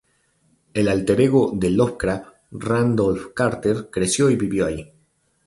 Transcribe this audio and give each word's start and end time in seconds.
El 0.73 0.87
alter 0.87 1.21
ego 1.21 1.51
de 1.55 1.69
Lovecraft, 1.69 2.25
Randolph 2.53 3.35
Carter 3.35 3.91
creció 3.91 4.31
y 4.31 4.35
vivió 4.35 4.65
allí. 4.65 4.91